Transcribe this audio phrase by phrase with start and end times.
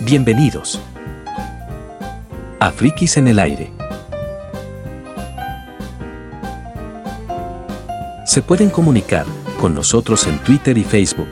[0.00, 0.80] Bienvenidos
[2.60, 3.72] a Frikis en el aire.
[8.24, 9.26] Se pueden comunicar
[9.60, 11.28] con nosotros en Twitter y Facebook.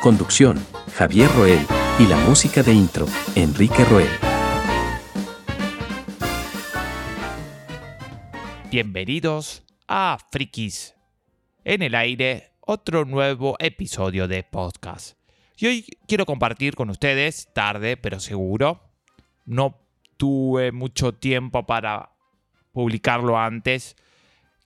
[0.00, 0.58] Conducción,
[0.94, 1.66] Javier Roel,
[1.98, 4.31] y la música de intro, Enrique Roel.
[8.72, 10.94] Bienvenidos a Frikis
[11.62, 15.18] en el aire, otro nuevo episodio de podcast.
[15.58, 18.80] Y hoy quiero compartir con ustedes, tarde pero seguro,
[19.44, 19.78] no
[20.16, 22.12] tuve mucho tiempo para
[22.72, 23.94] publicarlo antes,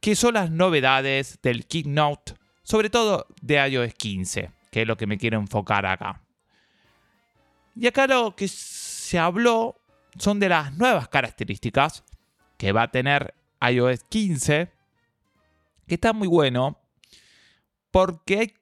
[0.00, 5.08] que son las novedades del Keynote, sobre todo de iOS 15, que es lo que
[5.08, 6.22] me quiero enfocar acá.
[7.74, 9.80] Y acá lo que se habló
[10.16, 12.04] son de las nuevas características
[12.56, 14.72] que va a tener iOS 15,
[15.86, 16.78] que está muy bueno,
[17.90, 18.54] porque hay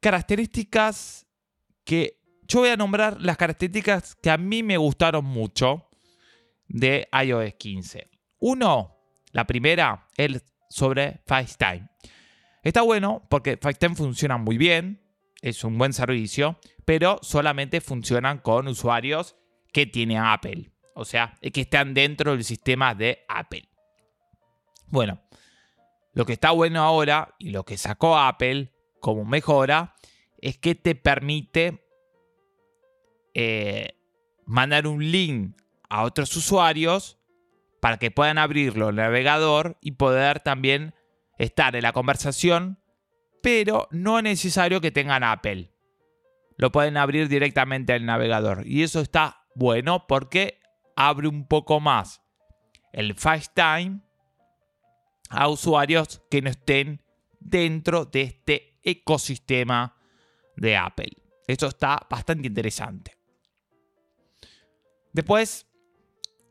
[0.00, 1.26] características
[1.84, 5.88] que yo voy a nombrar las características que a mí me gustaron mucho
[6.68, 8.08] de iOS 15.
[8.38, 8.96] Uno,
[9.32, 11.88] la primera, es sobre FaceTime.
[12.62, 15.00] Está bueno porque FaceTime funciona muy bien,
[15.40, 19.36] es un buen servicio, pero solamente funcionan con usuarios
[19.72, 20.72] que tienen Apple.
[20.94, 23.68] O sea, que están dentro del sistema de Apple.
[24.88, 25.20] Bueno,
[26.12, 29.94] lo que está bueno ahora y lo que sacó Apple como mejora
[30.38, 31.86] es que te permite
[33.34, 33.98] eh,
[34.46, 35.56] mandar un link
[35.88, 37.18] a otros usuarios
[37.80, 40.94] para que puedan abrirlo en el navegador y poder también
[41.38, 42.80] estar en la conversación,
[43.42, 45.70] pero no es necesario que tengan Apple.
[46.56, 48.66] Lo pueden abrir directamente en el navegador.
[48.66, 50.58] Y eso está bueno porque
[50.96, 52.22] abre un poco más
[52.92, 54.00] el FaceTime
[55.30, 57.02] a usuarios que no estén
[57.40, 59.96] dentro de este ecosistema
[60.56, 61.12] de Apple.
[61.46, 63.16] Esto está bastante interesante.
[65.12, 65.66] Después,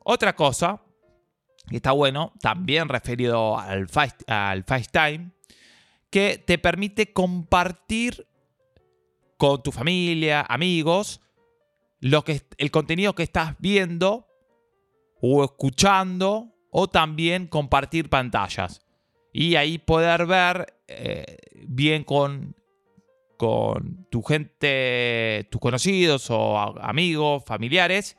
[0.04, 0.82] otra cosa
[1.68, 3.88] que está bueno, también referido al,
[4.28, 5.32] al FaceTime,
[6.10, 8.28] que te permite compartir
[9.38, 11.22] con tu familia, amigos,
[12.00, 14.28] lo que, el contenido que estás viendo
[15.22, 18.82] o escuchando o también compartir pantallas.
[19.32, 22.54] Y ahí poder ver eh, bien con,
[23.38, 28.18] con tu gente, tus conocidos o amigos, familiares,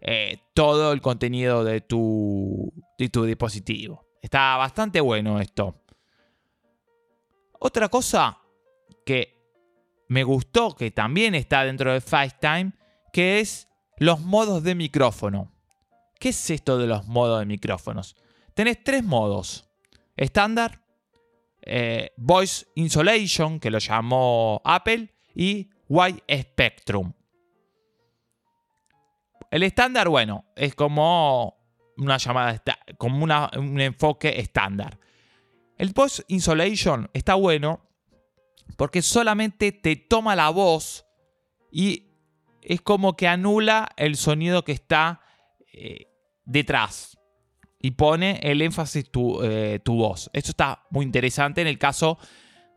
[0.00, 4.04] eh, todo el contenido de tu, de tu dispositivo.
[4.20, 5.76] Está bastante bueno esto.
[7.60, 8.36] Otra cosa
[9.06, 9.38] que
[10.08, 12.72] me gustó, que también está dentro de FaceTime,
[13.12, 15.51] que es los modos de micrófono.
[16.22, 18.14] ¿Qué es esto de los modos de micrófonos?
[18.54, 19.68] Tenés tres modos.
[20.16, 20.80] Estándar,
[21.62, 27.12] eh, Voice Insulation, que lo llamó Apple, y Wide Spectrum.
[29.50, 31.56] El estándar, bueno, es como
[31.96, 32.62] una llamada,
[32.98, 35.00] como un enfoque estándar.
[35.76, 37.80] El Voice Insulation está bueno
[38.76, 41.04] porque solamente te toma la voz
[41.72, 42.12] y
[42.60, 45.20] es como que anula el sonido que está
[45.72, 46.10] eh,
[46.44, 47.18] detrás
[47.80, 50.30] y pone el énfasis tu, eh, tu voz.
[50.32, 52.18] Esto está muy interesante en el caso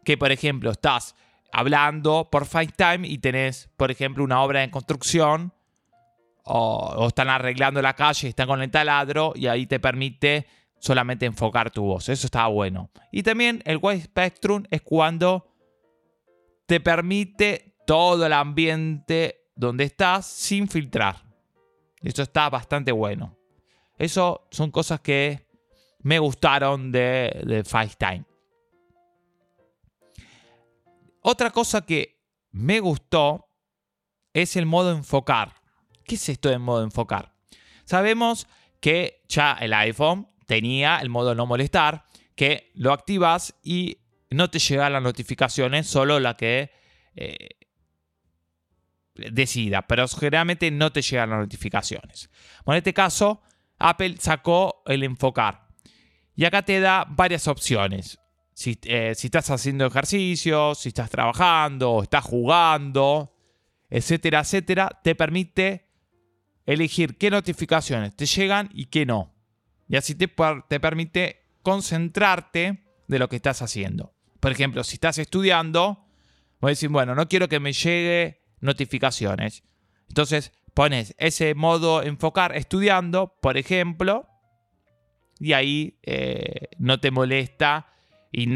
[0.04, 1.16] que, por ejemplo, estás
[1.52, 5.54] hablando por FaceTime y tenés, por ejemplo, una obra en construcción
[6.44, 10.48] o, están arreglando la calle, están con el taladro y ahí te permite
[10.80, 12.10] solamente enfocar tu voz.
[12.10, 12.90] Eso está bueno.
[13.12, 15.48] Y también el Wide Spectrum es cuando
[16.66, 21.24] te permite todo el ambiente donde estás sin filtrar.
[22.02, 23.38] Esto está bastante bueno.
[23.98, 25.48] Eso son cosas que
[26.00, 28.26] me gustaron de, de FaceTime.
[31.22, 33.50] Otra cosa que me gustó
[34.34, 35.56] es el modo enfocar.
[36.04, 37.34] ¿Qué es esto de modo enfocar?
[37.86, 38.48] Sabemos
[38.80, 42.06] que ya el iPhone tenía el modo no molestar,
[42.36, 43.98] que lo activas y
[44.30, 46.72] no te llegan las notificaciones, solo la que
[47.16, 47.50] eh,
[49.16, 52.30] decida, pero generalmente no te llegan las notificaciones.
[52.66, 53.42] Bueno, en este caso,
[53.80, 55.68] Apple sacó el enfocar.
[56.36, 58.20] Y acá te da varias opciones.
[58.54, 63.36] Si, eh, estás haciendo ejercicio, si estás trabajando, estás jugando,
[63.90, 65.88] etcétera, etcétera, te permite
[66.66, 69.34] elegir qué notificaciones te llegan y qué no.
[69.88, 70.34] Y así te,
[70.68, 74.14] te permite concentrarte de lo que estás haciendo.
[74.40, 76.06] Por ejemplo, si estás estudiando,
[76.60, 79.64] voy a decir, bueno, no quiero que me llegue notificaciones.
[80.08, 84.28] Entonces, pones ese modo enfocar estudiando, por ejemplo,
[85.40, 85.98] y ahí
[86.78, 87.88] no te molesta
[88.32, 88.54] y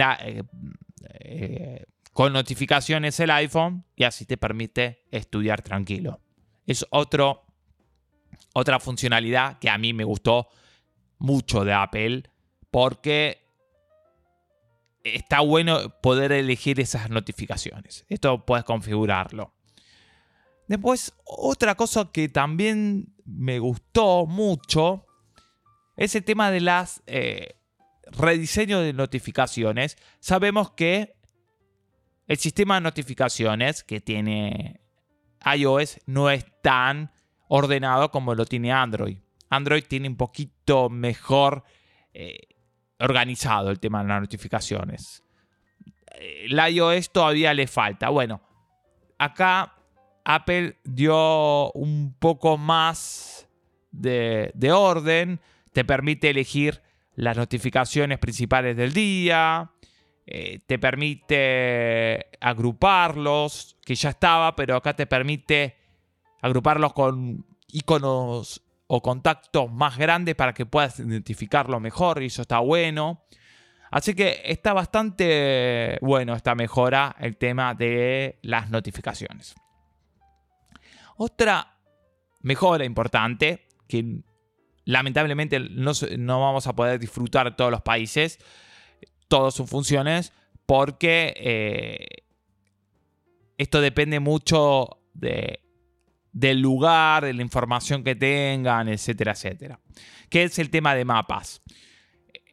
[2.13, 6.19] con notificaciones el iPhone y así te permite estudiar tranquilo.
[6.67, 7.45] Es otro,
[8.53, 10.49] otra funcionalidad que a mí me gustó
[11.17, 12.23] mucho de Apple
[12.69, 13.47] porque
[15.03, 18.05] está bueno poder elegir esas notificaciones.
[18.09, 19.53] Esto puedes configurarlo.
[20.69, 25.07] Después, otra cosa que también me gustó mucho
[25.97, 27.55] es el tema de las eh,
[28.11, 29.97] rediseño de notificaciones.
[30.19, 31.15] Sabemos que
[32.27, 34.79] el sistema de notificaciones que tiene
[35.43, 37.11] iOS no es tan
[37.47, 39.17] ordenado como lo tiene Android.
[39.49, 41.63] Android tiene un poquito mejor
[42.13, 42.41] eh,
[42.99, 45.23] organizado el tema de las notificaciones.
[46.13, 48.09] El iOS todavía le falta.
[48.09, 48.39] Bueno,
[49.17, 49.78] acá
[50.31, 53.47] Apple dio un poco más
[53.89, 55.39] de, orden.
[55.73, 56.83] Te permite elegir
[57.15, 59.71] las notificaciones principales del día.
[60.27, 65.77] Eh, te permite agruparlos, que ya estaba, pero acá te permite
[66.43, 72.59] agruparlos con iconos o contactos más grandes para que puedas identificarlo mejor y eso está
[72.59, 73.23] bueno.
[73.89, 79.55] Así que está bastante bueno esta mejora, el tema de las notificaciones.
[81.21, 81.77] Otra
[82.39, 84.21] mejora importante que
[84.85, 88.39] lamentablemente no, no vamos a poder disfrutar todos los países,
[89.27, 90.31] todas sus funciones,
[90.65, 92.23] porque eh,
[93.57, 95.59] esto depende mucho de
[96.31, 99.77] del lugar, de la información que tengan, etcétera, etcétera.
[100.29, 101.61] Que es el tema de mapas.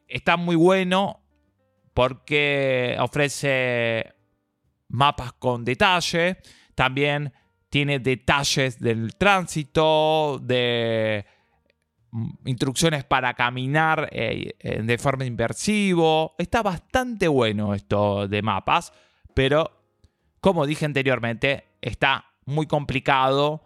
[0.09, 1.23] Está muy bueno
[1.93, 4.13] porque ofrece
[4.89, 6.39] mapas con detalle,
[6.75, 7.31] también
[7.77, 11.23] tiene detalles del tránsito, de
[12.09, 16.33] mm, instrucciones para caminar eh, de forma inversivo.
[16.39, 18.93] Está bastante bueno esto de mapas,
[19.35, 19.69] pero
[20.39, 23.61] como dije anteriormente, está muy complicado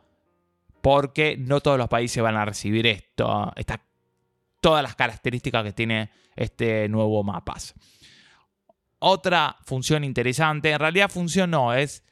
[0.81, 3.53] porque no todos los países van a recibir esto,
[4.59, 7.75] todas las características que tiene este nuevo mapas.
[8.99, 12.03] Otra función interesante, en realidad función no, es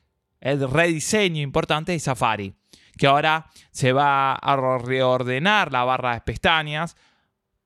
[0.42, 2.54] el rediseño importante de Safari,
[2.98, 6.96] que ahora se va a reordenar la barra de pestañas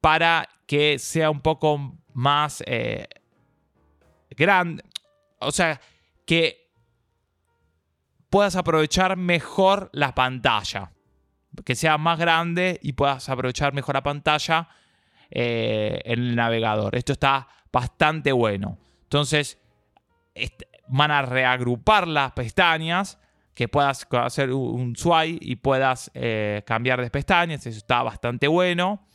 [0.01, 3.07] para que sea un poco más eh,
[4.31, 4.83] grande,
[5.39, 5.79] o sea,
[6.25, 6.71] que
[8.29, 10.91] puedas aprovechar mejor la pantalla.
[11.65, 14.69] Que sea más grande y puedas aprovechar mejor la pantalla
[15.29, 16.95] eh, en el navegador.
[16.95, 18.79] Esto está bastante bueno.
[19.03, 19.59] Entonces,
[20.93, 23.19] van a reagrupar las pestañas,
[23.55, 27.65] que puedas hacer un swipe y puedas eh, cambiar de pestañas.
[27.65, 29.07] Eso está bastante bueno.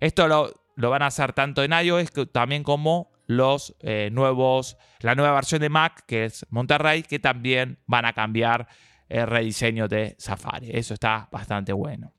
[0.00, 5.14] Esto lo, lo van a hacer tanto en iOS también como los eh, nuevos, la
[5.14, 8.68] nueva versión de Mac, que es Monterrey, que también van a cambiar
[9.08, 10.70] el rediseño de Safari.
[10.72, 12.12] Eso está bastante bueno.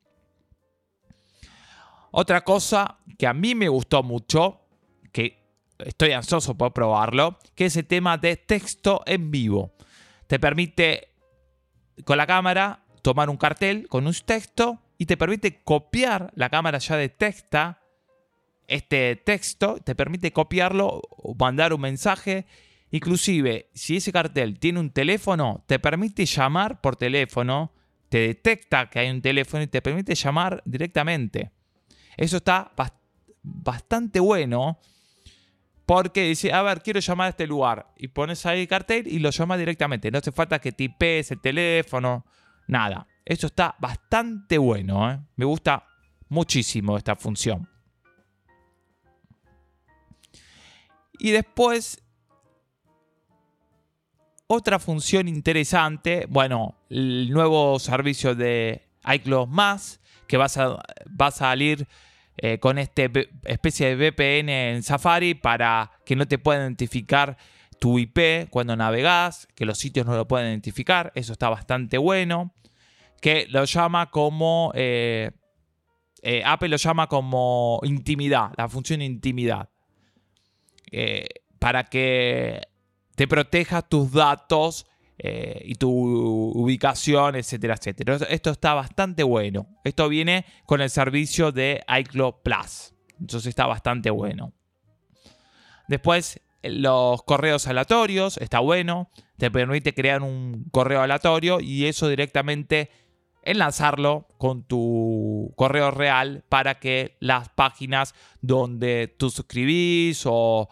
[2.12, 4.62] Otra cosa que a mí me gustó mucho,
[5.12, 5.47] que
[5.80, 9.74] estoy ansioso por probarlo, que es el tema de texto en vivo.
[10.28, 11.10] Te permite
[12.04, 16.80] con la cámara tomar un cartel con un texto y te permite copiar, la cámara
[16.80, 17.82] ya detecta
[18.68, 21.02] este texto, te permite copiarlo
[21.40, 22.46] mandar un mensaje.
[22.92, 27.72] Inclusive, si ese cartel tiene un teléfono, te permite llamar por teléfono,
[28.10, 31.52] te detecta que hay un teléfono y te permite llamar directamente.
[32.16, 32.74] Eso está
[33.44, 34.80] bastante bueno
[35.88, 37.94] porque dice, a ver, quiero llamar a este lugar.
[37.96, 40.12] Y pones ahí el cartel y lo llamas directamente.
[40.12, 42.26] No hace falta que tipes el teléfono,
[42.68, 43.08] nada.
[43.24, 45.10] Eso está bastante bueno.
[45.10, 45.18] ¿eh?
[45.38, 45.86] Me gusta
[46.28, 47.70] muchísimo esta función.
[51.20, 52.04] Y después,
[54.48, 60.84] otra función interesante, bueno, el nuevo servicio de iCloud Más, que va a,
[61.20, 61.88] va a salir
[62.38, 63.04] eh, con esta
[63.46, 67.38] especie de VPN en Safari para que no te pueda identificar
[67.80, 72.54] tu IP cuando navegas, que los sitios no lo pueden identificar, eso está bastante bueno,
[73.22, 75.32] que lo llama como, eh,
[76.22, 79.70] eh, Apple lo llama como intimidad, la función intimidad.
[81.60, 82.62] Para que
[83.16, 84.86] te proteja tus datos
[85.19, 88.18] eh, y tu ubicación, etcétera, etcétera.
[88.30, 89.68] Esto está bastante bueno.
[89.83, 92.94] Esto viene con el servicio de iCloud Plus.
[93.19, 94.54] Entonces está bastante bueno.
[95.88, 99.09] Después, los correos aleatorios, está bueno.
[99.38, 102.92] Te permite crear un correo aleatorio y eso directamente
[103.44, 110.68] enlazarlo con tu correo real para que las páginas donde tú suscribís o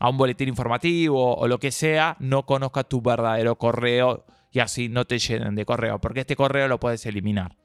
[0.00, 4.88] a un boletín informativo o lo que sea no conozca tu verdadero correo y así
[4.88, 7.56] no te llenen de correo, porque este correo lo puedes eliminar.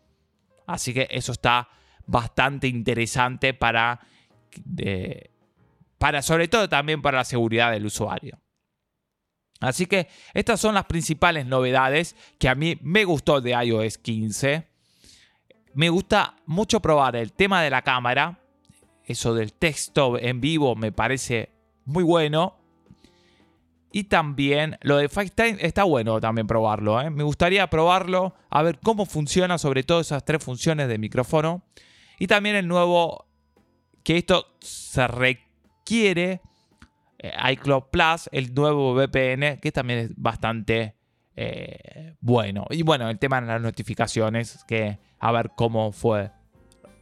[0.68, 1.70] Así que eso está
[2.06, 4.01] bastante interesante para,
[5.98, 8.38] para sobre todo también para la seguridad del usuario.
[9.62, 14.68] Así que estas son las principales novedades que a mí me gustó de iOS 15.
[15.74, 18.42] Me gusta mucho probar el tema de la cámara.
[19.06, 21.55] Eso del texto en vivo me parece
[21.86, 22.58] muy bueno.
[23.92, 27.00] Y también lo de FaceTime está bueno también probarlo.
[27.00, 27.10] ¿eh?
[27.10, 31.63] Me gustaría probarlo, a ver cómo funciona, sobre todo esas tres funciones de micrófono.
[32.20, 33.25] Y también el nuevo,
[34.04, 36.42] que esto se requiere,
[37.20, 40.96] eh, iCloud Plus, el nuevo VPN, que también es bastante
[41.38, 42.65] eh, bueno.
[42.72, 46.32] Y bueno, el tema de las notificaciones, que a ver cómo fue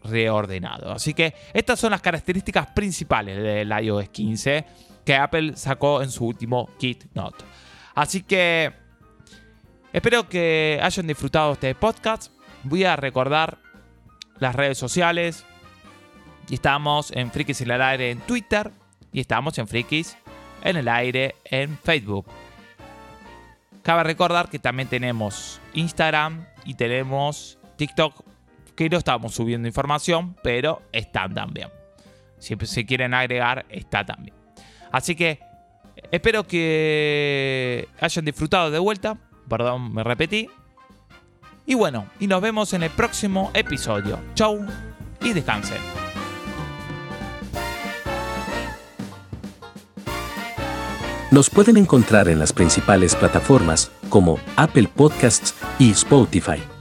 [0.04, 0.92] reordenado.
[0.92, 4.66] Así que estas son las características principales del iOS 15
[5.06, 7.44] que Apple sacó en su último Kit Note.
[7.96, 8.74] Así que
[9.92, 12.32] espero que hayan disfrutado este podcast.
[12.64, 13.58] Voy a recordar
[14.40, 15.46] las redes sociales.
[16.50, 18.72] Estamos en Frikis en el aire en Twitter.
[19.12, 20.18] Y estamos en Frikis
[20.64, 22.26] en el aire en Facebook.
[23.84, 28.24] Cabe recordar que también tenemos Instagram y tenemos TikTok
[28.76, 31.70] que no estamos subiendo información, pero están también.
[32.40, 34.36] Si se quieren agregar, está también.
[34.92, 35.40] Así que
[36.12, 39.18] espero que hayan disfrutado de vuelta.
[39.48, 40.50] Perdón, me repetí.
[41.66, 44.20] Y bueno, y nos vemos en el próximo episodio.
[44.36, 44.66] Chau
[45.22, 45.78] y descansen.
[51.32, 56.73] Nos pueden encontrar en las principales plataformas como Apple Podcasts y Spotify.